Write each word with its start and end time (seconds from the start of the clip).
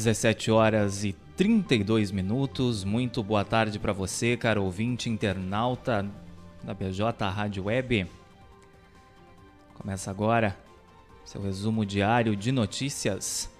17 0.00 0.50
horas 0.50 1.04
e 1.04 1.12
32 1.36 2.10
minutos. 2.10 2.84
Muito 2.84 3.22
boa 3.22 3.44
tarde 3.44 3.78
para 3.78 3.92
você, 3.92 4.34
caro 4.34 4.64
ouvinte 4.64 5.10
internauta 5.10 6.10
da 6.64 6.72
BJ 6.72 7.28
Rádio 7.28 7.64
Web. 7.64 8.06
Começa 9.74 10.10
agora 10.10 10.56
seu 11.22 11.42
resumo 11.42 11.84
diário 11.84 12.34
de 12.34 12.50
notícias. 12.50 13.50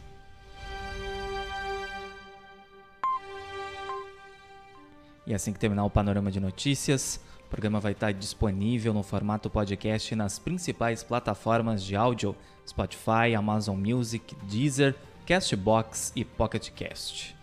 E 5.27 5.35
assim 5.35 5.53
que 5.53 5.59
terminar 5.59 5.85
o 5.85 5.91
panorama 5.91 6.31
de 6.31 6.41
notícias, 6.41 7.21
o 7.47 7.49
programa 7.49 7.79
vai 7.79 7.93
estar 7.93 8.13
disponível 8.13 8.93
no 8.93 9.03
formato 9.03 9.49
podcast 9.49 10.15
nas 10.17 10.39
principais 10.39 11.03
plataformas 11.03 11.83
de 11.83 11.95
áudio: 11.95 12.35
Spotify, 12.67 13.35
Amazon 13.37 13.79
Music, 13.79 14.35
Deezer, 14.45 14.97
Castbox 15.27 16.13
e 16.17 16.25
Pocket 16.25 16.71
Cast. 16.71 17.37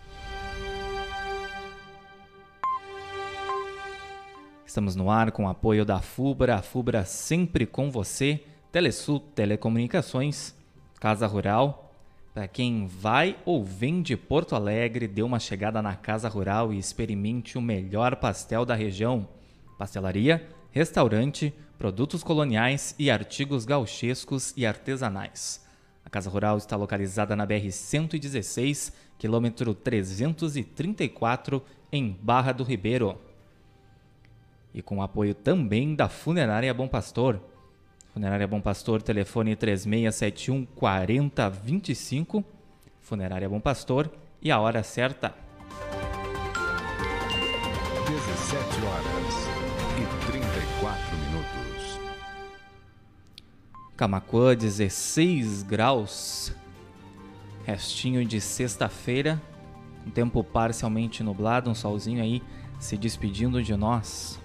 Estamos 4.65 4.95
no 4.95 5.09
ar 5.09 5.31
com 5.31 5.45
o 5.45 5.49
apoio 5.49 5.83
da 5.83 5.99
Fubra, 5.99 6.55
a 6.55 6.61
Fubra 6.61 7.03
sempre 7.03 7.65
com 7.65 7.89
você, 7.89 8.43
Telesul 8.71 9.19
Telecomunicações, 9.19 10.53
Casa 10.99 11.25
Rural, 11.25 11.88
para 12.33 12.47
quem 12.47 12.85
vai 12.85 13.37
ou 13.43 13.63
vem 13.63 14.01
de 14.01 14.15
Porto 14.15 14.55
Alegre, 14.55 15.07
dê 15.07 15.21
uma 15.23 15.39
chegada 15.39 15.81
na 15.81 15.95
Casa 15.95 16.29
Rural 16.29 16.71
e 16.71 16.77
experimente 16.77 17.57
o 17.57 17.61
melhor 17.61 18.15
pastel 18.15 18.65
da 18.65 18.75
região. 18.75 19.27
Pastelaria, 19.77 20.47
restaurante, 20.71 21.53
produtos 21.77 22.23
coloniais 22.23 22.93
e 22.99 23.09
artigos 23.09 23.65
gauchescos 23.65 24.53
e 24.55 24.65
artesanais. 24.65 25.65
A 26.05 26.09
Casa 26.09 26.29
Rural 26.29 26.57
está 26.57 26.75
localizada 26.75 27.35
na 27.35 27.47
BR-116, 27.47 28.93
quilômetro 29.17 29.73
334, 29.73 31.63
em 31.91 32.17
Barra 32.21 32.51
do 32.51 32.63
Ribeiro. 32.63 33.17
E 34.73 34.81
com 34.81 35.01
apoio 35.01 35.33
também 35.33 35.95
da 35.95 36.07
Funerária 36.07 36.73
Bom 36.73 36.87
Pastor 36.87 37.41
Funerária 38.13 38.47
Bom 38.47 38.59
Pastor, 38.59 39.01
telefone 39.01 39.55
3671 39.55 40.65
4025. 40.75 42.43
Funerária 43.01 43.47
Bom 43.47 43.59
Pastor 43.59 44.11
e 44.41 44.51
a 44.51 44.59
hora 44.59 44.81
certa. 44.83 45.33
17 48.07 48.85
horas 48.85 49.33
e 49.95 50.31
34 50.31 51.17
minutos. 51.17 51.99
Camacuã, 53.95 54.55
16 54.55 55.63
graus. 55.63 56.51
Restinho 57.65 58.25
de 58.25 58.41
sexta-feira. 58.41 59.39
Um 60.05 60.09
tempo 60.09 60.43
parcialmente 60.43 61.21
nublado, 61.21 61.69
um 61.69 61.75
solzinho 61.75 62.23
aí 62.23 62.41
se 62.79 62.97
despedindo 62.97 63.61
de 63.61 63.75
nós. 63.75 64.39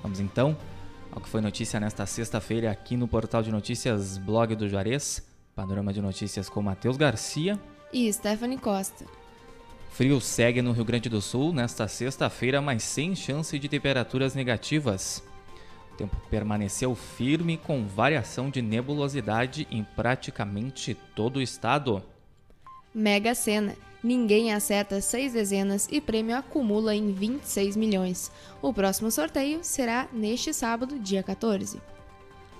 Vamos 0.00 0.20
então 0.20 0.56
ao 1.14 1.20
que 1.20 1.28
foi 1.28 1.40
notícia 1.40 1.78
nesta 1.78 2.04
sexta-feira 2.06 2.70
aqui 2.70 2.96
no 2.96 3.06
portal 3.06 3.40
de 3.40 3.52
notícias 3.52 4.18
Blog 4.18 4.54
do 4.56 4.68
Juarez. 4.68 5.24
Panorama 5.54 5.92
de 5.92 6.02
notícias 6.02 6.48
com 6.48 6.60
Matheus 6.60 6.96
Garcia 6.96 7.60
e 7.92 8.12
Stephanie 8.12 8.58
Costa. 8.58 9.04
Frio 9.92 10.20
segue 10.20 10.60
no 10.60 10.72
Rio 10.72 10.84
Grande 10.84 11.08
do 11.08 11.22
Sul 11.22 11.52
nesta 11.52 11.86
sexta-feira, 11.86 12.60
mas 12.60 12.82
sem 12.82 13.14
chance 13.14 13.56
de 13.56 13.68
temperaturas 13.68 14.34
negativas. 14.34 15.22
O 15.92 15.96
tempo 15.96 16.16
permaneceu 16.28 16.96
firme 16.96 17.56
com 17.56 17.86
variação 17.86 18.50
de 18.50 18.60
nebulosidade 18.60 19.68
em 19.70 19.84
praticamente 19.84 20.94
todo 21.14 21.36
o 21.36 21.42
estado. 21.42 22.02
Mega 22.92 23.36
Sena. 23.36 23.76
Ninguém 24.04 24.52
acerta 24.52 25.00
seis 25.00 25.32
dezenas 25.32 25.88
e 25.90 25.98
prêmio 25.98 26.36
acumula 26.36 26.94
em 26.94 27.10
26 27.10 27.74
milhões. 27.74 28.30
O 28.60 28.70
próximo 28.70 29.10
sorteio 29.10 29.60
será 29.62 30.06
neste 30.12 30.52
sábado, 30.52 30.98
dia 30.98 31.22
14. 31.22 31.80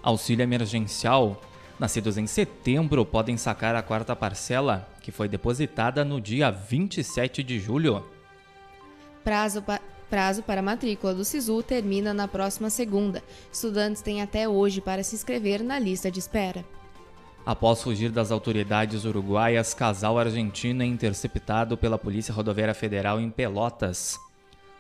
Auxílio 0.03 0.43
emergencial. 0.43 1.39
Nascidos 1.79 2.17
em 2.17 2.27
setembro 2.27 3.05
podem 3.05 3.37
sacar 3.37 3.77
a 3.77 3.83
quarta 3.83 4.17
parcela, 4.17 4.89
que 5.03 5.13
foi 5.13 5.29
depositada 5.29 6.03
no 6.03 6.19
dia 6.19 6.51
27 6.51 7.43
de 7.43 7.61
julho. 7.61 8.03
Prazo, 9.23 9.61
pa 9.61 9.83
prazo 10.09 10.43
para 10.43 10.63
matrícula 10.63 11.13
do 11.13 11.27
SISU 11.27 11.63
termina 11.63 12.15
na 12.15 12.27
próxima 12.27 12.71
segunda. 12.71 13.23
Estudantes 13.53 14.01
têm 14.01 14.23
até 14.23 14.49
hoje 14.49 14.81
para 14.81 15.03
se 15.03 15.15
inscrever 15.15 15.63
na 15.63 15.79
lista 15.79 16.11
de 16.11 16.21
espera. 16.21 16.65
Após 17.47 17.83
fugir 17.83 18.11
das 18.11 18.31
autoridades 18.31 19.05
uruguaias, 19.05 19.75
casal 19.75 20.19
argentino 20.19 20.83
é 20.83 20.87
interceptado 20.87 21.77
pela 21.77 21.99
Polícia 21.99 22.33
Rodoviária 22.33 22.73
Federal 22.73 23.21
em 23.21 23.29
Pelotas. 23.29 24.19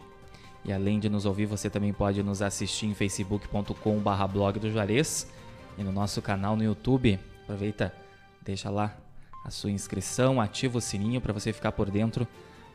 e 0.63 0.71
além 0.71 1.00
de 1.00 1.09
nos 1.09 1.25
ouvir, 1.25 1.48
você 1.48 1.69
também 1.69 1.92
pode 1.92 2.21
nos 2.21 2.42
assistir 2.42 2.86
em 2.86 2.94
facebook.com.br 2.94 4.27
blog 4.31 4.59
do 4.59 4.69
Juarez 4.69 5.27
e 5.77 5.83
no 5.83 5.92
nosso 5.92 6.21
canal 6.21 6.56
no 6.56 6.63
YouTube. 6.63 7.19
Aproveita 7.44 7.94
deixa 8.44 8.69
lá 8.69 8.95
a 9.44 9.50
sua 9.50 9.71
inscrição, 9.71 10.39
ativa 10.39 10.77
o 10.77 10.81
sininho 10.81 11.19
para 11.19 11.33
você 11.33 11.51
ficar 11.51 11.71
por 11.71 11.89
dentro 11.89 12.27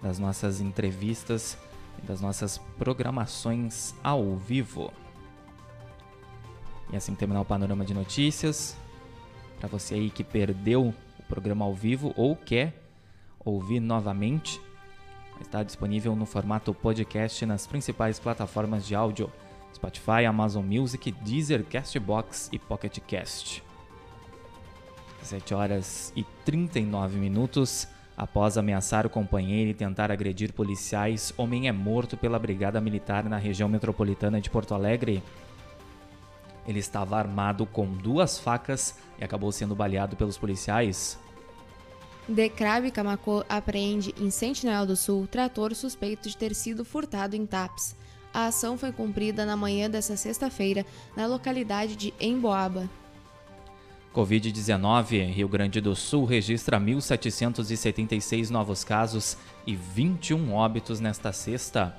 das 0.02 0.18
nossas 0.18 0.60
entrevistas 0.60 1.56
e 2.02 2.06
das 2.06 2.20
nossas 2.20 2.58
programações 2.76 3.94
ao 4.02 4.36
vivo. 4.36 4.92
E 6.92 6.96
assim 6.96 7.14
terminar 7.14 7.40
o 7.40 7.44
panorama 7.44 7.84
de 7.84 7.94
notícias. 7.94 8.76
Para 9.60 9.68
você 9.68 9.94
aí 9.94 10.10
que 10.10 10.24
perdeu 10.24 10.92
o 11.18 11.22
programa 11.28 11.64
ao 11.64 11.74
vivo 11.74 12.12
ou 12.16 12.34
quer 12.34 12.85
ouvir 13.46 13.80
novamente, 13.80 14.60
está 15.40 15.62
disponível 15.62 16.16
no 16.16 16.26
formato 16.26 16.74
podcast 16.74 17.46
nas 17.46 17.66
principais 17.66 18.18
plataformas 18.18 18.84
de 18.84 18.94
áudio: 18.94 19.32
Spotify, 19.72 20.26
Amazon 20.26 20.64
Music, 20.64 21.12
Deezer, 21.12 21.64
Castbox 21.64 22.50
e 22.52 22.58
Pocket 22.58 22.98
Cast. 23.06 23.62
7 25.22 25.54
horas 25.54 26.12
e 26.14 26.24
39 26.44 27.18
minutos. 27.18 27.88
Após 28.16 28.56
ameaçar 28.56 29.04
o 29.04 29.10
companheiro 29.10 29.70
e 29.70 29.74
tentar 29.74 30.10
agredir 30.10 30.52
policiais, 30.52 31.34
homem 31.36 31.68
é 31.68 31.72
morto 31.72 32.16
pela 32.16 32.38
Brigada 32.38 32.80
Militar 32.80 33.24
na 33.24 33.36
região 33.36 33.68
metropolitana 33.68 34.40
de 34.40 34.48
Porto 34.48 34.74
Alegre. 34.74 35.22
Ele 36.66 36.78
estava 36.78 37.18
armado 37.18 37.66
com 37.66 37.86
duas 37.86 38.38
facas 38.38 38.98
e 39.18 39.24
acabou 39.24 39.52
sendo 39.52 39.74
baleado 39.74 40.16
pelos 40.16 40.38
policiais. 40.38 41.18
Decrave 42.28 42.90
Camacô 42.90 43.44
apreende 43.48 44.12
em 44.20 44.28
Sentinel 44.30 44.84
do 44.84 44.96
Sul 44.96 45.28
trator 45.28 45.72
suspeito 45.74 46.28
de 46.28 46.36
ter 46.36 46.52
sido 46.54 46.84
furtado 46.84 47.34
em 47.36 47.46
TAPS. 47.46 47.94
A 48.34 48.46
ação 48.46 48.76
foi 48.76 48.90
cumprida 48.90 49.46
na 49.46 49.56
manhã 49.56 49.88
desta 49.88 50.16
sexta-feira 50.16 50.84
na 51.16 51.24
localidade 51.26 51.94
de 51.94 52.12
Emboaba. 52.20 52.90
Covid-19, 54.12 55.32
Rio 55.32 55.48
Grande 55.48 55.80
do 55.80 55.94
Sul 55.94 56.24
registra 56.24 56.80
1.776 56.80 58.50
novos 58.50 58.82
casos 58.82 59.36
e 59.64 59.76
21 59.76 60.52
óbitos 60.52 60.98
nesta 61.00 61.32
sexta. 61.32 61.96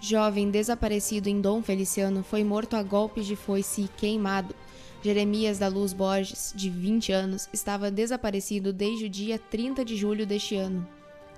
Jovem 0.00 0.50
desaparecido 0.50 1.28
em 1.28 1.40
Dom 1.40 1.62
Feliciano 1.62 2.22
foi 2.22 2.44
morto 2.44 2.76
a 2.76 2.82
golpes 2.82 3.26
de 3.26 3.34
foice 3.34 3.82
e 3.82 3.88
queimado. 3.88 4.54
Jeremias 5.02 5.58
da 5.58 5.68
Luz 5.68 5.92
Borges, 5.92 6.52
de 6.54 6.68
20 6.68 7.12
anos, 7.12 7.48
estava 7.52 7.90
desaparecido 7.90 8.72
desde 8.72 9.06
o 9.06 9.08
dia 9.08 9.38
30 9.38 9.84
de 9.84 9.96
julho 9.96 10.26
deste 10.26 10.56
ano. 10.56 10.86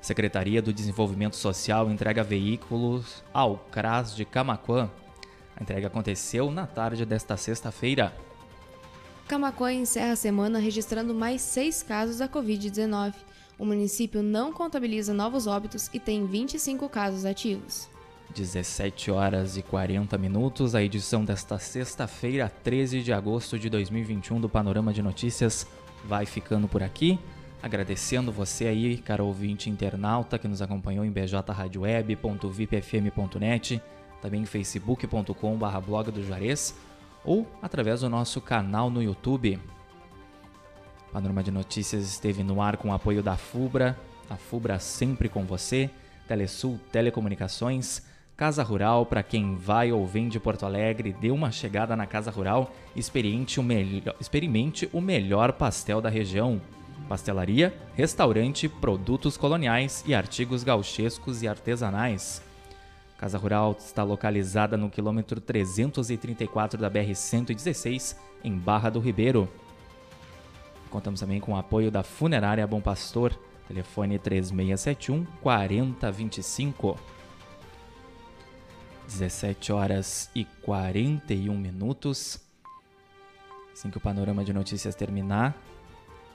Secretaria 0.01 0.63
do 0.63 0.73
Desenvolvimento 0.73 1.37
Social 1.37 1.91
entrega 1.91 2.23
veículos 2.23 3.23
ao 3.33 3.59
CRAS 3.71 4.15
de 4.15 4.25
Camaquã. 4.25 4.91
A 5.57 5.63
entrega 5.63 5.89
aconteceu 5.89 6.51
na 6.51 6.67
tarde 6.67 7.05
desta 7.05 7.37
sexta-feira. 7.37 8.15
Camaquã 9.27 9.73
encerra 9.73 10.13
a 10.13 10.17
semana 10.17 10.59
registrando 10.59 11.15
mais 11.15 11.43
seis 11.43 11.83
casos 11.83 12.19
da 12.19 12.29
Covid-19. 12.29 13.15
O 13.59 13.65
município 13.65 14.23
não 14.23 14.53
contabiliza 14.53 15.13
novos 15.13 15.47
óbitos 15.47 15.91
e 15.93 15.99
tem 15.99 16.25
25 16.27 16.89
casos 16.89 17.25
ativos. 17.25 17.89
17 18.35 19.11
horas 19.11 19.57
e 19.57 19.63
40 19.63 20.19
minutos. 20.19 20.75
A 20.75 20.83
edição 20.83 21.25
desta 21.25 21.59
sexta-feira, 21.59 22.53
13 22.63 23.03
de 23.03 23.11
agosto 23.13 23.59
de 23.59 23.71
2021 23.71 24.41
do 24.41 24.49
Panorama 24.49 24.93
de 24.93 25.03
Notícias 25.03 25.67
vai 26.05 26.27
ficando 26.27 26.69
por 26.69 26.83
aqui. 26.83 27.19
Agradecendo 27.63 28.31
você 28.31 28.67
aí, 28.67 28.99
caro 28.99 29.25
ouvinte 29.27 29.69
internauta 29.69 30.39
que 30.39 30.47
nos 30.47 30.63
acompanhou 30.63 31.05
em 31.05 31.11
bjradioweb.vipfm.net, 31.11 33.83
também 34.23 34.43
em 34.43 34.47
facebook.com.br 34.47 35.81
blog 35.85 36.13
do 36.13 36.23
Juarez 36.23 36.77
ou 37.25 37.45
através 37.61 38.03
do 38.03 38.09
nosso 38.09 38.41
canal 38.41 38.89
no 38.91 39.03
YouTube. 39.03 39.59
Panorama 41.13 41.43
de 41.43 41.51
Notícias 41.51 42.05
esteve 42.05 42.45
no 42.45 42.63
ar 42.63 42.77
com 42.77 42.91
o 42.91 42.93
apoio 42.93 43.21
da 43.23 43.37
FUBRA, 43.37 43.99
a 44.31 44.37
FUBRA 44.37 44.79
sempre 44.79 45.29
com 45.29 45.45
você, 45.45 45.91
Telesul 46.29 46.79
Telecomunicações, 46.93 48.03
Casa 48.39 48.63
Rural, 48.63 49.05
para 49.05 49.21
quem 49.21 49.57
vai 49.57 49.91
ou 49.91 50.07
vem 50.07 50.29
de 50.29 50.39
Porto 50.39 50.65
Alegre, 50.65 51.13
dê 51.13 51.29
uma 51.29 51.51
chegada 51.51 51.97
na 51.97 52.07
Casa 52.07 52.31
Rural, 52.31 52.73
experimente 52.95 53.59
o, 53.59 53.65
experimente 54.21 54.89
o 54.93 55.01
melhor 55.01 55.53
pastel 55.55 56.01
da 56.01 56.09
região 56.09 56.61
pastelaria, 57.09 57.77
restaurante, 57.97 58.69
produtos 58.69 59.37
coloniais 59.37 60.05
e 60.07 60.15
artigos 60.15 60.63
gauchescos 60.63 61.43
e 61.43 61.49
artesanais. 61.49 62.41
Casa 63.17 63.37
Rural 63.37 63.75
está 63.77 64.05
localizada 64.05 64.77
no 64.77 64.89
quilômetro 64.89 65.41
334 65.41 66.81
da 66.81 66.89
BR-116, 66.89 68.17
em 68.45 68.57
Barra 68.57 68.89
do 68.89 69.01
Ribeiro. 69.01 69.49
Contamos 70.91 71.19
também 71.19 71.41
com 71.41 71.55
o 71.55 71.57
apoio 71.57 71.91
da 71.91 72.05
Funerária 72.05 72.65
Bom 72.69 72.81
Pastor, 72.81 73.37
telefone 73.67 74.17
3671 74.17 75.27
4025. 75.43 77.18
17 79.09 79.73
horas 79.73 80.31
e 80.35 80.45
41 80.63 81.57
minutos. 81.57 82.39
Assim 83.73 83.91
que 83.91 83.97
o 83.97 84.01
panorama 84.01 84.45
de 84.45 84.53
notícias 84.53 84.95
terminar, 84.95 85.57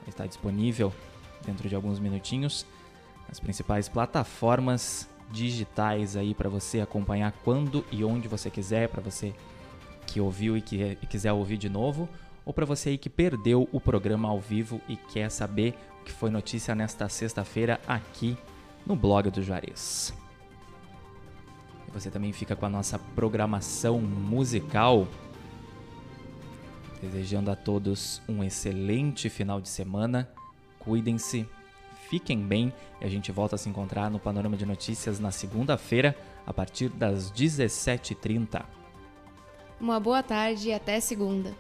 está 0.08 0.26
disponível 0.26 0.92
dentro 1.46 1.70
de 1.70 1.76
alguns 1.76 2.00
minutinhos 2.00 2.66
nas 3.30 3.40
principais 3.40 3.88
plataformas 3.88 5.08
digitais 5.32 6.18
aí 6.18 6.34
para 6.34 6.50
você 6.50 6.82
acompanhar 6.82 7.32
quando 7.44 7.86
e 7.92 8.04
onde 8.04 8.28
você 8.28 8.50
quiser, 8.50 8.90
para 8.90 9.02
você 9.02 9.34
que 10.08 10.20
ouviu 10.20 10.58
e 10.58 10.62
que 10.62 10.98
e 11.02 11.06
quiser 11.06 11.32
ouvir 11.32 11.58
de 11.58 11.70
novo, 11.70 12.10
ou 12.44 12.54
para 12.54 12.66
você 12.66 12.90
aí 12.90 12.98
que 12.98 13.10
perdeu 13.10 13.70
o 13.72 13.80
programa 13.80 14.30
ao 14.30 14.40
vivo 14.40 14.82
e 14.90 14.96
quer 14.96 15.30
saber 15.30 15.76
o 16.02 16.04
que 16.04 16.12
foi 16.12 16.30
notícia 16.30 16.74
nesta 16.74 17.08
sexta-feira 17.08 17.80
aqui 17.88 18.38
no 18.86 18.96
blog 18.96 19.30
do 19.30 19.42
Juarez. 19.42 20.23
Você 21.94 22.10
também 22.10 22.34
fica 22.34 22.56
com 22.56 22.66
a 22.66 22.70
nossa 22.70 22.98
programação 22.98 24.00
musical 24.00 25.08
Desejando 27.04 27.52
a 27.52 27.56
todos 27.56 28.22
um 28.30 28.42
excelente 28.42 29.30
final 29.30 29.60
de 29.60 29.68
semana, 29.68 30.30
cuidem-se, 30.80 31.46
fiquem 32.10 32.40
bem 32.40 32.72
e 33.02 33.06
a 33.06 33.10
gente 33.10 33.30
volta 33.30 33.56
a 33.56 33.58
se 33.58 33.68
encontrar 33.68 34.10
no 34.10 34.20
Panorama 34.20 34.56
de 34.56 34.66
Notícias 34.66 35.20
na 35.20 35.30
segunda-feira, 35.30 36.18
a 36.48 36.54
partir 36.54 36.88
das 36.88 37.30
17h30. 37.30 38.64
Uma 39.82 40.00
boa 40.00 40.24
tarde 40.24 40.70
e 40.70 40.74
até 40.74 41.02
segunda. 41.02 41.54